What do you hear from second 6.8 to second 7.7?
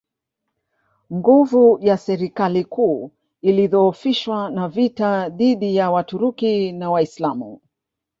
Waislamu